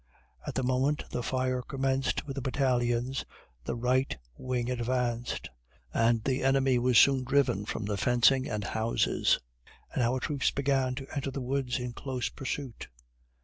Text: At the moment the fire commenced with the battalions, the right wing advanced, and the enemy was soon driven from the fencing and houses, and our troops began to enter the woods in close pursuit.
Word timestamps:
At 0.47 0.55
the 0.55 0.63
moment 0.63 1.03
the 1.11 1.21
fire 1.21 1.61
commenced 1.61 2.25
with 2.25 2.33
the 2.35 2.41
battalions, 2.41 3.23
the 3.65 3.75
right 3.75 4.17
wing 4.35 4.71
advanced, 4.71 5.51
and 5.93 6.23
the 6.23 6.41
enemy 6.41 6.79
was 6.79 6.97
soon 6.97 7.23
driven 7.23 7.65
from 7.65 7.85
the 7.85 7.97
fencing 7.97 8.49
and 8.49 8.63
houses, 8.63 9.37
and 9.93 10.01
our 10.01 10.19
troops 10.19 10.49
began 10.49 10.95
to 10.95 11.07
enter 11.15 11.29
the 11.29 11.39
woods 11.39 11.77
in 11.77 11.93
close 11.93 12.29
pursuit. 12.29 12.87